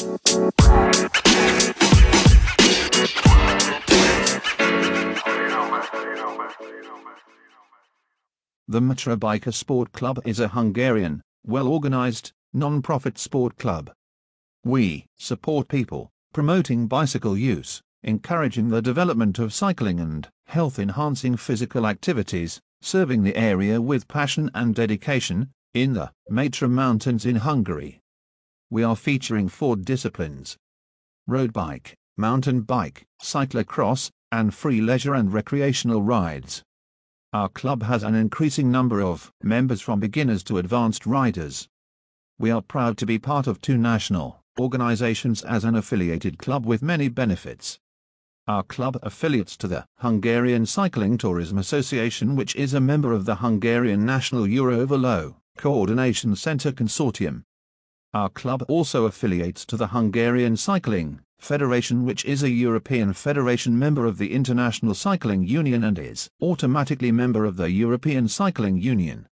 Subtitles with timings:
[0.00, 0.16] The
[8.80, 13.90] Matra Biker Sport Club is a Hungarian, well-organized, non-profit sport club.
[14.64, 22.58] We support people, promoting bicycle use, encouraging the development of cycling and health-enhancing physical activities,
[22.80, 28.00] serving the area with passion and dedication, in the Matra Mountains in Hungary.
[28.72, 30.56] We are featuring four disciplines.
[31.26, 36.62] Road bike, mountain bike, cyclocross, and free leisure and recreational rides.
[37.32, 41.66] Our club has an increasing number of members from beginners to advanced riders.
[42.38, 46.80] We are proud to be part of two national organizations as an affiliated club with
[46.80, 47.80] many benefits.
[48.46, 53.36] Our club affiliates to the Hungarian Cycling Tourism Association which is a member of the
[53.36, 57.42] Hungarian National Eurovelo Coordination Center Consortium.
[58.12, 64.04] Our club also affiliates to the Hungarian Cycling Federation which is a European federation member
[64.04, 69.28] of the International Cycling Union and is automatically member of the European Cycling Union.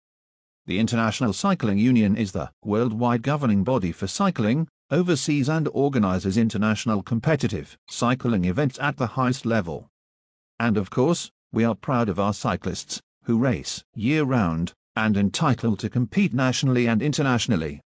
[0.67, 7.01] The International Cycling Union is the worldwide governing body for cycling, oversees and organizes international
[7.01, 9.89] competitive cycling events at the highest level.
[10.59, 15.89] And of course, we are proud of our cyclists, who race year-round, and entitled to
[15.89, 17.81] compete nationally and internationally.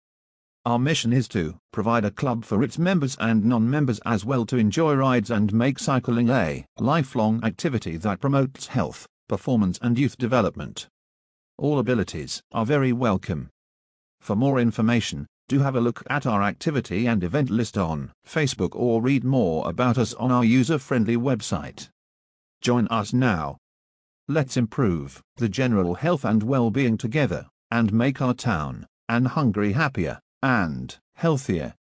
[0.64, 4.58] Our mission is to provide a club for its members and non-members as well to
[4.58, 10.88] enjoy rides and make cycling a lifelong activity that promotes health, performance and youth development.
[11.58, 13.50] All abilities are very welcome.
[14.20, 18.76] For more information, do have a look at our activity and event list on Facebook
[18.76, 21.90] or read more about us on our user-friendly website.
[22.62, 23.58] Join us now.
[24.28, 30.20] Let's improve the general health and well-being together, and make our town and Hungary happier
[30.42, 31.76] and healthier.